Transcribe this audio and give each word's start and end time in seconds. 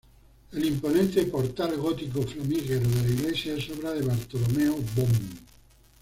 El 0.53 0.65
imponente 0.65 1.25
portal 1.27 1.77
gótico 1.77 2.23
flamígero 2.23 2.79
de 2.89 2.95
la 3.03 3.07
iglesia 3.07 3.53
es 3.53 3.69
obra 3.69 3.91
de 3.93 4.01
Bartolomeo 4.01 4.73
Bon. 4.95 5.11